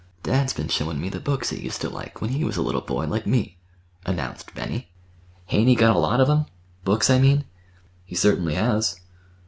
[0.23, 2.81] "Dad's been showin' me the books he used ter like when he was a little
[2.81, 3.59] boy like me,"
[4.03, 4.89] announced Benny.
[5.45, 7.45] "Hain't he got a lot of 'em?—books, I mean."
[8.03, 8.99] "He certainly has."